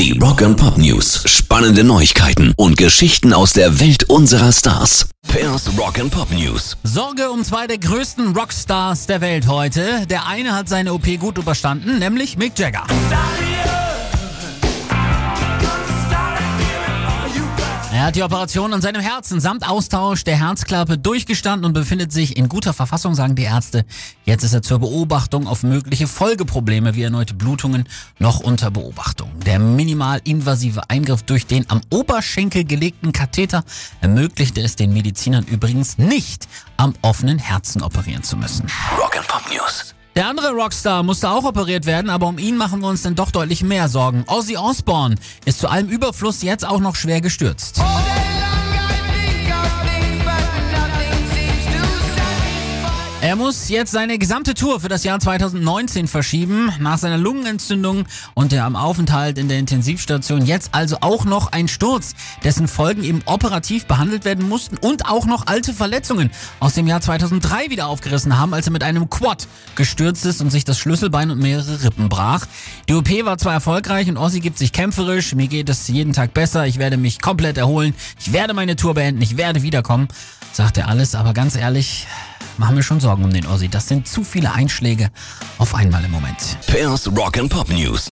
[0.00, 1.24] Die Rock and Pop News.
[1.26, 5.10] Spannende Neuigkeiten und Geschichten aus der Welt unserer Stars.
[5.28, 6.78] Pairs Rock and Pop News.
[6.82, 10.06] Sorge um zwei der größten Rockstars der Welt heute.
[10.08, 12.84] Der eine hat seine OP gut überstanden, nämlich Mick Jagger.
[12.88, 13.39] Er
[18.10, 22.48] hat die Operation an seinem Herzen samt Austausch der Herzklappe durchgestanden und befindet sich in
[22.48, 23.84] guter Verfassung, sagen die Ärzte.
[24.24, 27.88] Jetzt ist er zur Beobachtung auf mögliche Folgeprobleme wie erneute Blutungen
[28.18, 29.30] noch unter Beobachtung.
[29.46, 33.62] Der minimalinvasive Eingriff durch den am Oberschenkel gelegten Katheter
[34.00, 38.66] ermöglichte es den Medizinern übrigens nicht, am offenen Herzen operieren zu müssen.
[38.98, 39.94] Rock and Pop News.
[40.16, 43.30] Der andere Rockstar musste auch operiert werden, aber um ihn machen wir uns dann doch
[43.30, 44.24] deutlich mehr Sorgen.
[44.26, 45.14] Ozzy Osbourne
[45.44, 47.80] ist zu allem Überfluss jetzt auch noch schwer gestürzt.
[53.22, 58.50] Er muss jetzt seine gesamte Tour für das Jahr 2019 verschieben, nach seiner Lungenentzündung und
[58.50, 60.46] der am Aufenthalt in der Intensivstation.
[60.46, 65.26] Jetzt also auch noch ein Sturz, dessen Folgen eben operativ behandelt werden mussten und auch
[65.26, 69.48] noch alte Verletzungen aus dem Jahr 2003 wieder aufgerissen haben, als er mit einem Quad
[69.74, 72.46] gestürzt ist und sich das Schlüsselbein und mehrere Rippen brach.
[72.88, 76.32] Die OP war zwar erfolgreich und Ozzy gibt sich kämpferisch, mir geht es jeden Tag
[76.32, 80.08] besser, ich werde mich komplett erholen, ich werde meine Tour beenden, ich werde wiederkommen,
[80.52, 82.06] sagt er alles, aber ganz ehrlich,
[82.60, 83.68] machen wir schon Sorgen um den Ossi.
[83.68, 85.10] Das sind zu viele Einschläge
[85.58, 86.58] auf einmal im Moment.
[86.66, 88.08] Pairs Rock and Pop News.